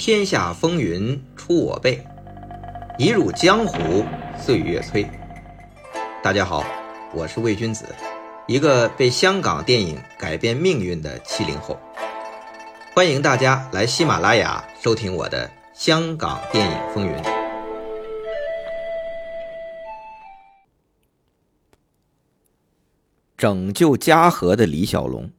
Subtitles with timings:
[0.00, 2.02] 天下风云出我辈，
[2.96, 4.02] 一入江湖
[4.34, 5.06] 岁月催。
[6.22, 6.64] 大家好，
[7.12, 7.84] 我是魏君子，
[8.46, 11.78] 一个被香港电影改变命运的七零后。
[12.94, 17.12] 欢迎大家来喜马拉雅收听我的《香港电影风云》。
[23.36, 25.30] 拯救嘉禾的李小龙，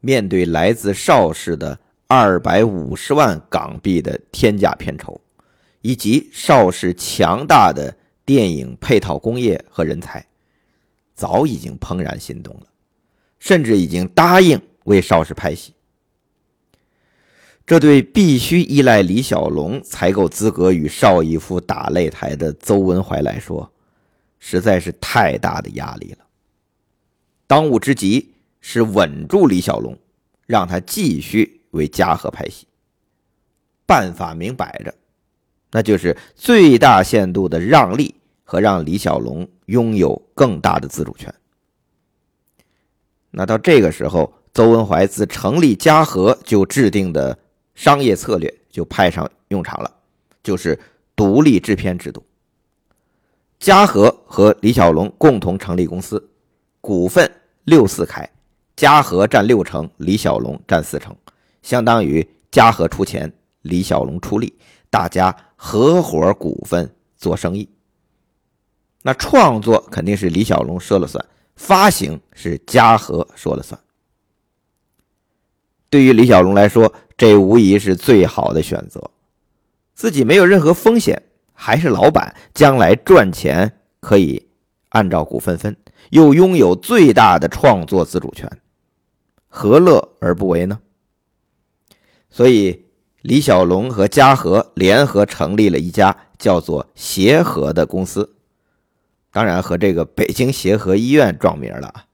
[0.00, 1.78] 面对来自邵氏的
[2.10, 5.20] 二百五十万港币的天价片酬，
[5.82, 10.26] 以及邵氏强大的电影配套工业和人才，
[11.14, 12.66] 早已经怦然心动了，
[13.38, 15.74] 甚至已经答应为邵氏拍戏。
[17.66, 23.70] 这对必须依赖李小龙才够资格与邵逸夫打擂台的邹文怀来说，
[24.38, 26.24] 实在是太大的压力了。
[27.46, 29.98] 当务之急是稳住李小龙，
[30.46, 32.66] 让他继续为嘉禾拍戏。
[33.86, 34.94] 办法明摆着，
[35.70, 41.32] 那就是最大限度的让利和让李小龙拥有更大的自主权。
[43.30, 47.38] 那到这个时候，邹文怀自成立嘉禾就制定的
[47.74, 49.90] 商业策略就派上用场了，
[50.42, 50.78] 就是
[51.14, 52.24] 独立制片制度。
[53.58, 56.28] 嘉禾和李小龙共同成立公司。
[56.80, 57.30] 股份
[57.64, 58.26] 六四开，
[58.76, 61.14] 嘉禾占六成，李小龙占四成，
[61.68, 63.30] 相当于嘉禾出钱，
[63.60, 67.68] 李小龙出力，大家合伙股份做生意。
[69.02, 71.22] 那创作肯定是李小龙说了算，
[71.56, 73.78] 发行是嘉禾说了算。
[75.90, 79.10] 对于李小龙来说，这无疑是最好的选择，
[79.94, 81.22] 自己没有任何风险，
[81.52, 84.48] 还是老板，将来赚钱可以
[84.88, 85.76] 按照股份分。
[86.08, 88.50] 又拥有最大的创作自主权，
[89.48, 90.80] 何乐而不为呢？
[92.30, 92.84] 所以，
[93.22, 98.34] 李小龙和嘉禾联合成立了一家叫做协和的公司，
[99.32, 102.04] 当然和这个北京协和医院撞名了啊。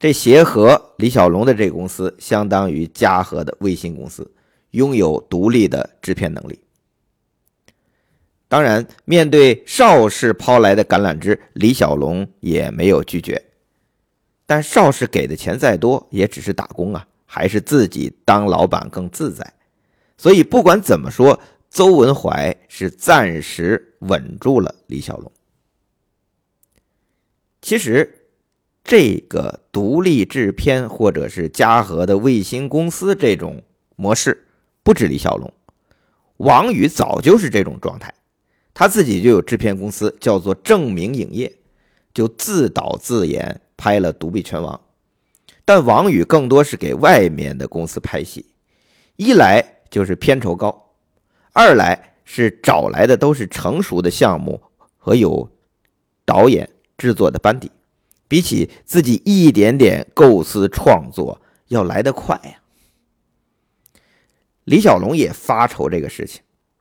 [0.00, 4.30] 这协和李小龙的这个公司相当于嘉禾的卫星公司，
[4.70, 6.60] 拥有独立的制片能力。
[8.48, 13.44] 当然，面对邵氏抛来的橄榄枝，李小龙也没有拒绝。
[14.46, 19.54] 但邵氏给的钱再多，也只是打工啊，还是自己当老板更自在。
[20.16, 21.38] 所以不管怎么说，
[21.70, 25.30] 邹文怀是暂时稳住了李小龙。
[27.60, 28.26] 其实，
[28.82, 33.62] 这个独立制片或者是嘉禾的卫星公司这种
[33.96, 34.46] 模式，
[34.82, 35.52] 不止李小龙，
[36.38, 38.14] 王宇早就是这种状态。
[38.72, 41.52] 他自己就有制片公司，叫做正明影业，
[42.14, 44.74] 就自导自演拍了《独臂拳王》。
[45.68, 48.46] 但王宇更多是给外面的公司拍戏，
[49.16, 50.94] 一来就是片酬高，
[51.52, 54.62] 二来是找来的都是成熟的项目
[54.96, 55.50] 和有
[56.24, 57.70] 导演制作的班底，
[58.26, 62.62] 比起自己一点点构思创作要来得快呀。
[64.64, 66.40] 李小龙也发愁这个事情，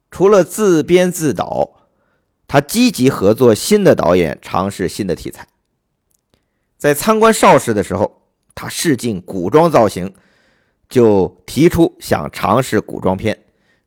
[0.09, 1.89] 除了自编自导。
[2.47, 5.45] 他积极合作新的导演，尝试新的题材。
[6.77, 8.16] 在参观邵氏的时候，
[8.57, 10.11] 他试镜古装造型，
[10.89, 13.37] 就提出想尝试古装片，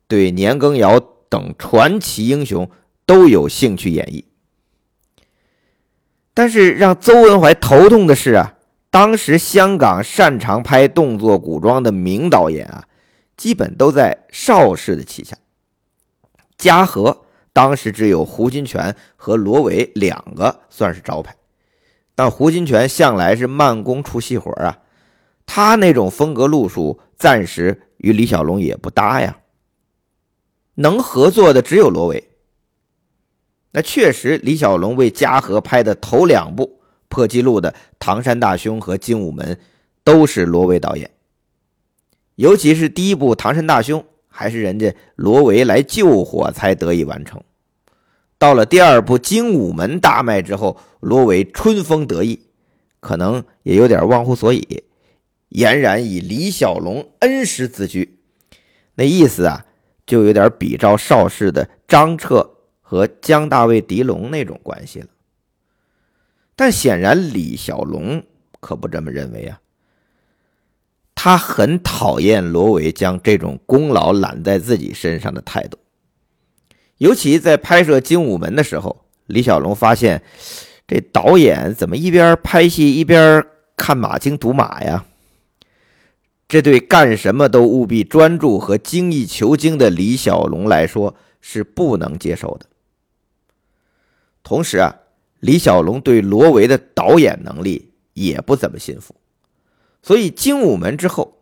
[0.07, 2.71] 对年羹尧等传奇英雄
[3.05, 4.23] 都有兴趣演绎。
[6.33, 8.53] 但是让邹文怀头痛的是啊，
[8.89, 12.85] 当时香港擅长拍动作古装的名导演啊，
[13.35, 15.35] 基本都在邵氏的旗下，
[16.57, 17.25] 嘉禾。
[17.53, 21.35] 当时只有胡金铨和罗维两个算是招牌，
[22.15, 24.79] 但胡金铨向来是慢工出细活啊，
[25.45, 29.37] 他那种风格路数暂时与李小龙也不搭呀。
[30.75, 32.29] 能合作的只有罗维。
[33.71, 39.55] 那确实，李小龙为嘉禾拍的头两部破纪录的《唐山大兄》和《精武门》
[40.03, 41.09] 都是罗维导演，
[42.35, 43.99] 尤其是第一部《唐山大兄》。
[44.33, 47.43] 还是人家罗维来救火才得以完成。
[48.37, 52.47] 到了第二部《精武门》大卖之后，罗维春风得意，
[53.01, 54.85] 可能也有点忘乎所以，
[55.49, 58.19] 俨然以李小龙恩师自居。
[58.95, 59.65] 那意思啊，
[60.05, 65.07] 就有点比照邵氏的张彻和江大卫·狄龙那种关系了。
[66.55, 68.23] 但显然李小龙
[68.59, 69.59] 可不这么认为啊。
[71.13, 75.77] 他很讨厌罗维将这种功劳揽在自己身上的态度，
[76.97, 80.23] 尤其在拍摄《精武门》的时候，李小龙发现
[80.91, 83.47] 这导演怎么一边拍戏一边
[83.77, 85.05] 看马经赌马呀？
[86.49, 92.65] 这对干什么都务必专注和精益求精的李小龙来说是不能接受的。
[94.43, 94.93] 同时啊，
[95.39, 99.15] 李小龙对罗维的导演能力也不怎么信服，
[100.03, 101.41] 所以精武门之后，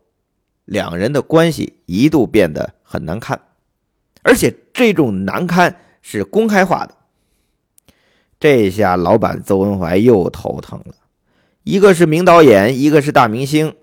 [0.66, 3.42] 两人的关系一度变得很难堪，
[4.22, 6.99] 而且这种难堪是公开化的。
[8.40, 10.96] 这下老板邹文怀又头疼了，
[11.64, 13.76] 一个是名导演，一个是大明星。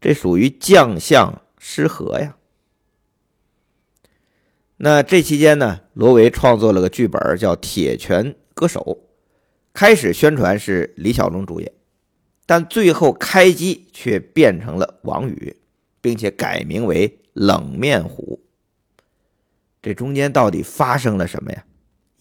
[0.00, 2.36] 这属于将相失和呀。
[4.78, 8.80] 那这期间呢，罗维创作了个剧本，叫《铁拳歌手》，
[9.72, 11.70] 开始宣传是李小龙主演，
[12.44, 15.56] 但最后开机却变成了王宇，
[16.00, 18.42] 并且改名为冷面虎。
[19.80, 21.64] 这中间到底发生了什么呀？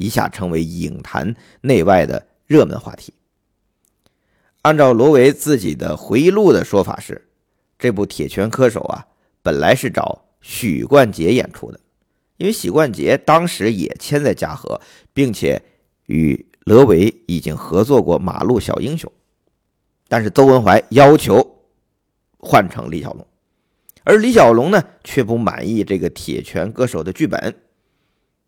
[0.02, 3.14] 一下成为影坛内外的热门话题。
[4.64, 7.28] 按照罗维自己的回忆录的说法是。
[7.80, 9.08] 这部《铁拳歌手》啊，
[9.42, 11.80] 本来是找许冠杰演出的，
[12.38, 14.80] 因为许冠杰当时也签在嘉禾，
[15.14, 15.60] 并且
[16.06, 19.12] 与罗维已经合作过《马路小英雄》，
[20.08, 21.64] 但是邹文怀要求
[22.38, 23.26] 换成李小龙，
[24.04, 27.56] 而李小龙呢却不满意这个《铁拳歌手》的剧本，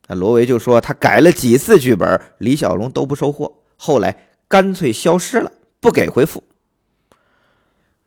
[0.07, 6.43] 那罗维就说他改了几次剧本，李小龙都不收货，后来干脆消失了，不给回复。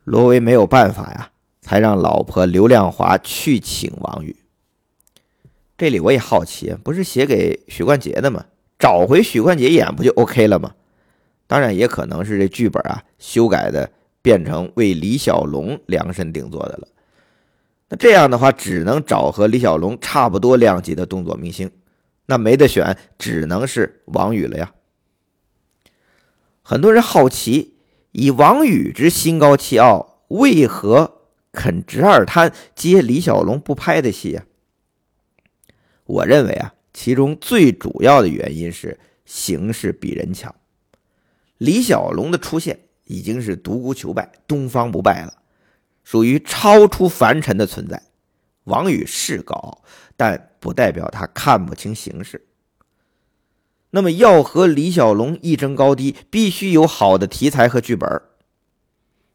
[0.05, 4.37] 罗维没有办法呀，才让老婆刘亮华去请王宇。
[5.79, 8.45] 这里我也好奇，不是写给许冠杰的吗？
[8.79, 10.75] 找回许冠杰演不就 OK 了吗？
[11.47, 13.91] 当然也可能是这剧本啊修改的，
[14.21, 16.89] 变成为李小龙量身定做的了。
[17.89, 21.71] 那这样的话，只能找和李小龙差不多量级的动作明星，
[22.27, 24.75] 那没得选，只能是王宇了呀。
[26.63, 27.73] 很多人好奇。
[28.19, 31.21] 以王宇之心高气傲，为何
[31.53, 34.47] 肯直二摊接李小龙不拍的戏啊？
[36.05, 40.55] 我认为啊，其中最主要的原因是形势比人强。
[41.59, 45.35] 李小龙的出现已经是独孤求败，东方不败了，
[46.03, 48.03] 属于超出凡尘的存在。
[48.65, 49.85] 王宇是高傲，
[50.17, 52.47] 但不代表他看不清形势。
[53.91, 58.23] 那么要和李小龙一争高低，必须有好的题材和剧本。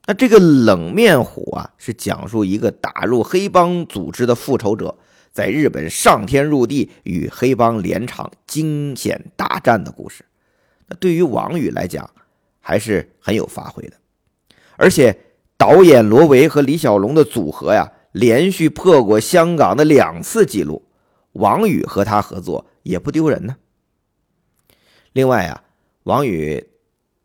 [0.07, 4.97] 那这个冷面虎啊，是讲述一个打入黑帮组织的复仇者，
[5.31, 10.25] 在日本上天入地与黑帮连场惊险大战的故事。
[10.87, 12.09] 那对于王宇来讲，
[12.59, 13.93] 还是很有发挥的。
[14.75, 15.17] 而且
[15.57, 20.85] 导演罗维和李小龙的组合呀，连续破过香港的两次纪录，
[21.33, 23.55] 王宇和他合作也不丢人呢。
[25.13, 25.63] 另外啊，
[26.03, 26.67] 王宇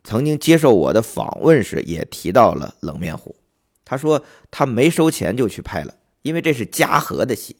[0.03, 3.35] 曾经接受我的访问时也提到了《冷面虎》，
[3.83, 7.57] 他说他没收钱就去拍了，因为这是嘉禾的戏。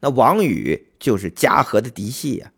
[0.00, 2.52] 那王宇就是嘉禾的嫡系呀。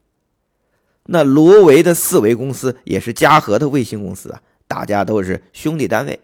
[1.04, 6.20] 那罗维的四维公司也是嘉禾的卫星公司啊，大家都是兄弟单位，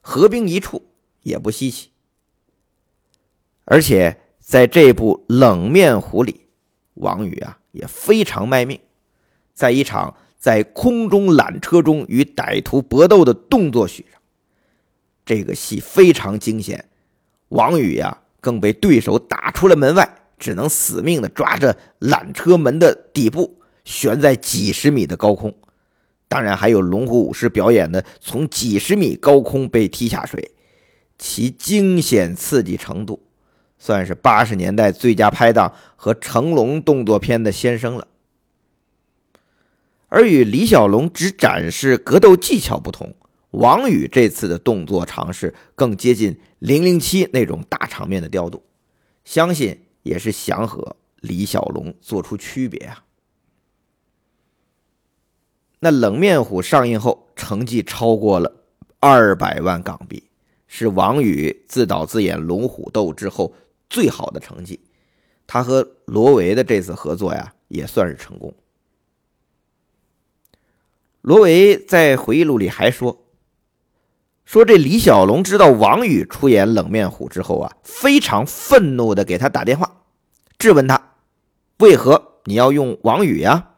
[0.00, 0.82] 合并一处
[1.22, 1.90] 也不稀奇。
[3.64, 6.46] 而且在这部《冷面虎》里，
[6.94, 8.78] 王宇啊也非常卖命。
[9.52, 14.20] 在一场在空中缆车中与歹徒搏斗的动作戏上，
[15.24, 16.84] 这个戏非常惊险。
[17.48, 25.54] 王宇呀，更被对手打出了门外，只能死命的抓着缆车门的底部，悬在几十米的高空。
[26.28, 30.50] 当然，还有龙虎武师表演的从几十米高空被踢下水，
[31.16, 33.22] 其惊险刺激程度，
[33.84, 38.08] 算是八十年代最佳拍档和成龙动作片的先声了。
[40.08, 43.14] 而与李小龙只展示格斗技巧不同，
[43.50, 48.62] 王宇这次的动作尝试更接近《零零七》那种大场面的调度，
[49.22, 53.04] 相信也是想和李小龙做出区别啊。
[55.80, 58.50] 那《冷面虎》上映后成绩超过了
[58.98, 60.24] 二百万港币，
[60.66, 63.52] 是王宇自导自演《龙虎斗》之后
[63.94, 64.80] 最好的成绩。
[65.46, 68.52] 他和罗维的这次合作呀，也算是成功。
[71.20, 73.24] 罗维在回忆录里还说
[74.44, 80.02] ：“说这李小龙知道王宇出演冷面虎之后啊，非常愤怒的给他打电话，
[80.58, 81.14] 质问他
[81.78, 83.76] 为何你要用王宇呀？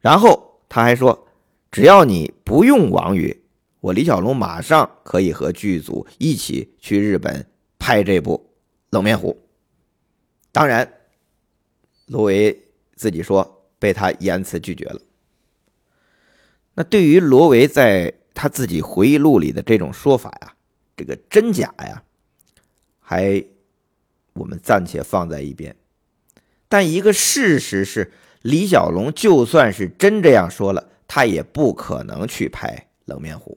[0.00, 1.26] 然后他还说，
[1.70, 3.44] 只要你不用王宇，
[3.80, 7.46] 我李小龙马上可以和剧组一起去日本
[7.78, 8.50] 拍这部
[8.90, 9.38] 冷面虎。
[10.52, 10.92] 当然，
[12.06, 12.56] 罗维
[12.94, 15.00] 自己说被他严词拒绝了。”
[16.76, 20.54] 那对于罗维在他自己回忆录里的这种说法呀，
[20.96, 22.02] 这个真假呀，
[22.98, 23.44] 还
[24.32, 25.76] 我们暂且放在一边。
[26.68, 28.10] 但一个事实是，
[28.42, 33.56] 李小龙就算是真这样说了，他也不可能去拍《冷面虎》，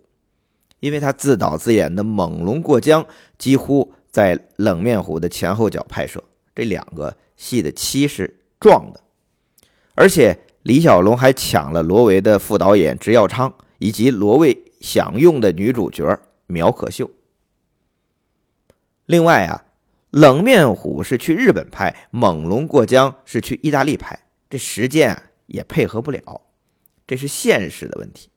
[0.79, 3.03] 因为他自导自演的《猛龙过江》
[3.39, 6.23] 几乎在《冷面虎》的前后脚拍摄，
[6.55, 8.99] 这两个戏的期是撞的，
[9.93, 17.11] 而且李小龙还抢了罗维的副导演直耀昌以及罗维想用的女主角苗可秀。
[19.05, 19.65] 另外啊。
[20.09, 24.17] 冷面虎是去日本拍，猛龙过江是去意大利拍，
[24.49, 26.41] 这时间也配合不了，
[27.05, 28.29] 这是现实的问题。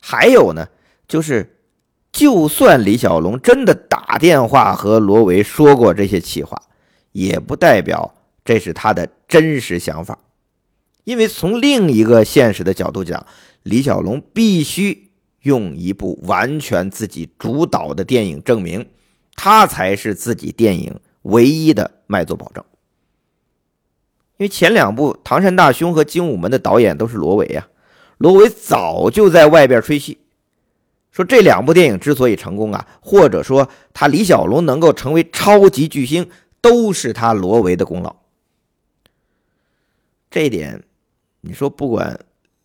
[0.00, 0.68] 还有呢，
[1.08, 1.61] 就是
[2.12, 6.60] 就算李小龙真的打电话和罗维说过这些气话，
[7.12, 8.14] 也不代表
[8.44, 10.18] 这是他的真实想法，
[11.04, 13.26] 因为从另一个现实的角度讲，
[13.62, 18.86] 李小龙必须用一部完全自己主导的电影证明。
[19.34, 22.62] 他才是自己电影唯一的卖座保证，
[24.36, 27.66] 因为前两部《唐山大兄》和《精武门》的导演都是罗维啊，
[28.18, 30.18] 罗维早就在外边吹嘘，
[31.12, 36.28] 说这两部电影之所以成功啊，或者说他李小龙能够成为超级巨星，
[36.60, 38.16] 都是他罗维的功劳。
[40.30, 40.82] 这一点，
[41.42, 42.18] 你说不管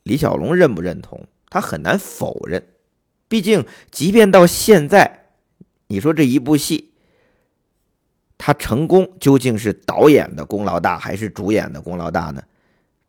[0.03, 2.65] 李小龙认不认同，他很难否认，
[3.27, 5.25] 毕竟即便到现在。
[5.89, 6.91] 你说这一部戏，
[8.37, 12.43] 他成功究竟是导演的功劳大还是主演的功劳大呢？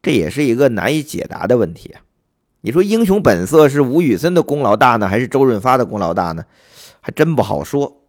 [0.01, 2.03] 这也是一个难以解答的问题啊！
[2.69, 6.45] 你说《英雄本色》是吴宇森的功劳大呢，还是周润发的功劳大呢？
[7.01, 8.03] 还真不好说，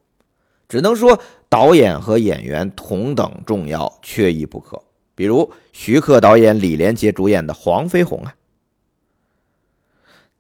[0.68, 4.84] 只能说导演和演员同等重要，缺一不可。
[5.16, 8.36] 比如徐克导演、李连杰主演的《黄飞鸿》啊，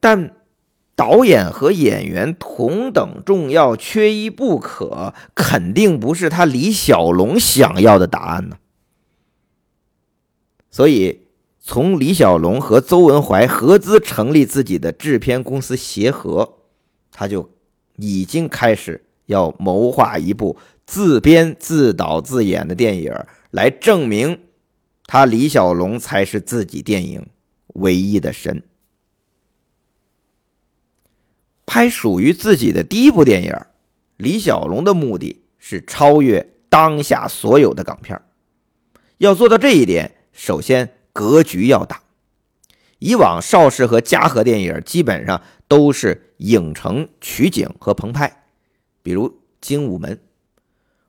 [0.01, 0.35] 但。
[0.97, 8.57] 导演和演员同等重要，缺一不可，肯定不是他李小龙想要的答案呢。
[10.69, 11.21] 所以，
[11.69, 16.55] 从李小龙和邹文怀合资成立自己的制片公司协和，
[17.11, 17.47] 他就
[17.97, 20.57] 已经开始要谋划一部
[20.87, 23.13] 自编自导自演的电影，
[23.51, 24.39] 来证明
[25.05, 27.27] 他李小龙才是自己电影
[27.75, 28.63] 唯一的神。
[31.67, 33.53] 拍属于自己的第一部电影，
[34.17, 38.19] 李小龙的目的是超越当下所有的港片
[39.19, 42.01] 要做到这一点，首先格局要大。
[42.99, 48.43] 以往邵氏和嘉禾电影基本上都是影城取景和棚拍，
[49.01, 49.29] 比如
[49.61, 50.15] 《精武门》，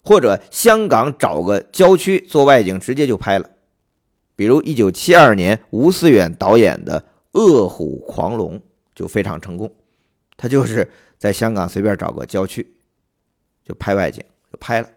[0.05, 3.51] 或者香港找个郊区做外景，直接就拍了，
[4.37, 7.05] 比如1972年吴思远导演的
[7.41, 8.59] 《恶虎狂龙》
[8.95, 9.75] 就非常成功。
[10.37, 10.89] 他就是
[11.19, 12.75] 在香港随便找个郊区，
[13.65, 14.89] 就拍外景，就拍了。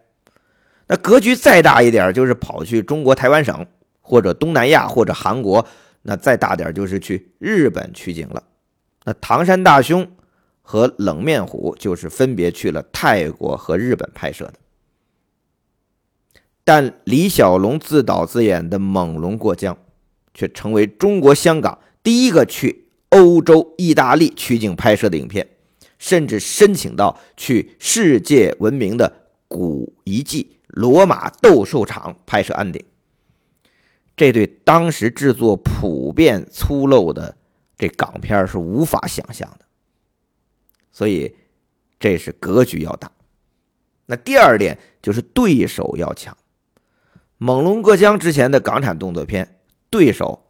[0.85, 3.65] 那格局再大一点，就是跑去中国台湾省，
[4.03, 5.67] 或者东南亚，或者韩国。
[6.03, 8.43] 那再大点，就是去日本取景了。
[9.05, 10.05] 那《唐山大兄》
[10.61, 14.53] 和《冷面虎》就是分别去了泰国和日本拍摄的。
[16.63, 19.73] 但李小龙自导自演的《猛龙过江》，
[20.35, 22.81] 却成为中国香港第一个去。
[23.15, 25.47] 欧洲、意大利取景拍摄的影片，
[25.99, 32.83] 甚至申请到去世界闻名的古遗迹罗马斗兽场拍摄安定。
[34.15, 37.35] 这对当时制作普遍粗陋的
[37.77, 39.65] 这港片是无法想象的。
[40.91, 41.35] 所以，
[41.99, 43.11] 这是格局要大。
[44.05, 46.37] 那第二点就是对手要强。
[47.37, 50.45] 猛龙过江之前的港产动作片，对手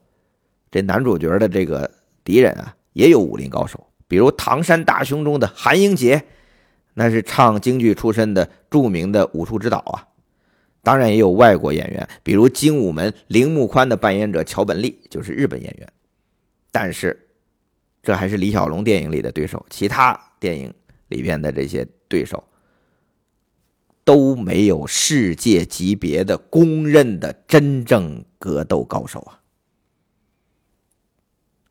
[0.70, 1.90] 这男主角的这个。
[2.26, 6.24] 敌人啊，也有武林高手，比如《唐山大兄》中的韩英杰，
[6.94, 10.08] 那是唱京剧出身的著名的武术指导啊。
[10.84, 15.94] 当然也有外国演员，比如《精武门》铃木宽的扮演者桥本丽就是日本演员。
[16.72, 17.28] 但是，
[18.02, 20.74] 这还是李小龙电影里的对手，其他电影
[21.08, 22.44] 里边的这些对手
[24.04, 29.40] 都没有世界级别的公认的真正格斗高手啊。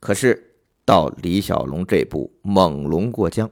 [0.01, 0.55] 可是，
[0.87, 3.47] 到李小龙这部《猛龙过江》，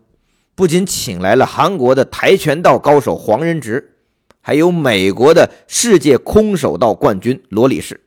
[0.55, 3.99] 不仅请来了韩国的跆拳道高手黄仁直，
[4.41, 8.01] 还有美国的世界空手道冠军罗里士，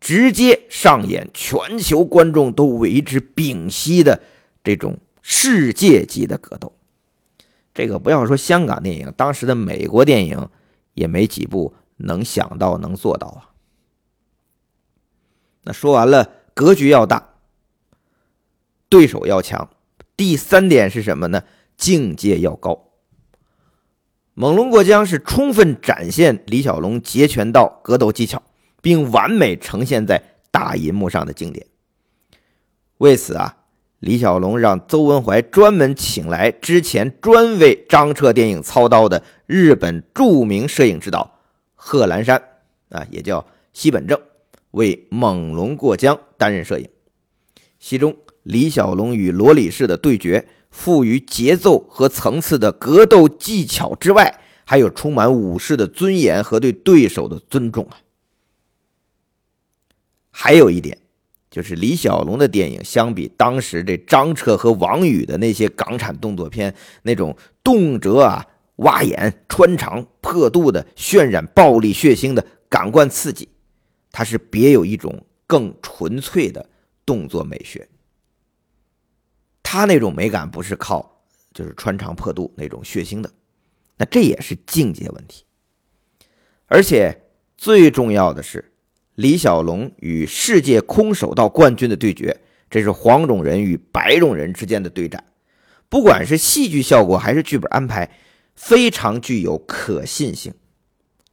[0.00, 4.22] 直接上演全球观众都为之屏息的
[4.62, 6.72] 这种世界级的格斗。
[7.74, 10.48] 这个不要说香港电影，当时的美国电影
[10.94, 13.48] 也没几部能想到能做到啊。
[15.62, 17.30] 那说完了，格局要大。
[18.88, 19.70] 对手要强，
[20.16, 21.44] 第三点是什么呢？
[21.78, 22.91] 境界要高。
[24.34, 28.42] 猛龙过江是充分展现李小龙截拳道格斗技巧，
[28.80, 31.66] 并完美呈现在大银幕上的经典。
[32.96, 33.58] 为此啊，
[33.98, 41.38] 李小龙让邹文怀专门请来之前专为张彻电影操刀的日本著名摄影指导
[41.74, 42.42] 贺兰山
[42.88, 44.18] 啊，也叫西本正，
[44.70, 46.88] 为《猛龙过江》担任摄影。
[47.78, 50.48] 其中，李小龙与罗里士的对决。
[50.72, 58.00] 赋予节奏和层次的格斗技巧之外，还有充满武士的尊严和对对手的尊重啊！
[60.30, 60.98] 还有一点，
[61.50, 68.44] 就是李小龙的电影相比当时这张彻和王宇的那些港产动作片，那种动辄啊
[68.76, 73.46] 挖眼、穿肠、破肚的渲染暴力血腥的感官刺激，
[74.10, 76.66] 它是别有一种更纯粹的
[77.04, 77.86] 动作美学。
[79.72, 81.22] 他那种美感不是靠
[81.54, 83.30] 就是穿肠破肚那种血腥的，
[83.96, 85.46] 那这也是境界问题。
[86.66, 87.22] 而且
[87.56, 88.74] 最重要的是，
[89.14, 92.38] 李小龙与世界空手道冠军的对决，
[92.68, 95.24] 这是黄种人与白种人之间的对战，
[95.88, 98.10] 不管是戏剧效果还是剧本安排，
[98.54, 100.52] 非常具有可信性。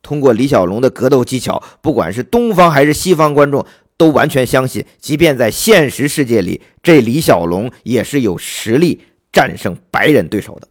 [0.01, 3.65] 通过李小龙的格斗技巧，不管是东方还是西方观众。
[3.99, 10.69] 都完全相信，即便在现实世界里，这李小龙也是有实力战胜白人对手的。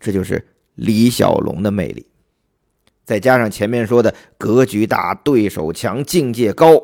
[0.00, 2.08] 这就是李小龙的魅力，
[3.04, 6.82] 再加上前面说的格局大、对手强、境界高，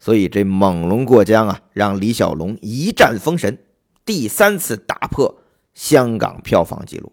[0.00, 3.56] 所以这猛龙过江啊，让李小龙一战封神，
[4.04, 5.40] 第三次打破
[5.72, 7.12] 香港票房纪录。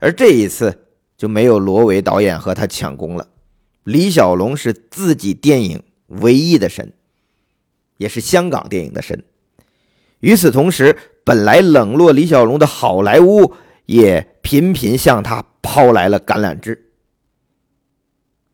[0.00, 3.28] 而这一次就没有罗伟导演和他抢功了，
[3.84, 5.80] 李小龙是自己电影。
[6.20, 6.92] 唯一的神，
[7.96, 9.24] 也是香港电影的神。
[10.20, 13.54] 与此同时，本来冷落李小龙的好莱坞
[13.86, 16.90] 也频频向他抛来了橄榄枝。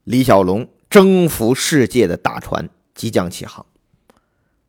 [0.04, 3.64] 李小龙征服世界的大船即将起航，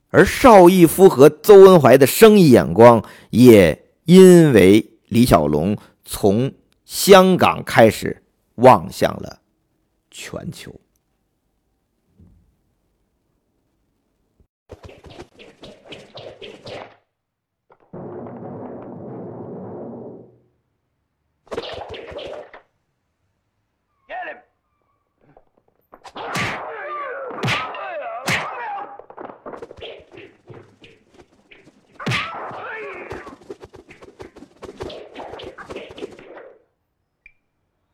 [0.10, 6.54] 而邵逸夫和邹文怀的生意眼光也因为李小龙从
[6.86, 8.22] 香港开始
[8.56, 9.40] 望向了
[10.12, 10.80] 全球。
[14.72, 15.21] Thank you.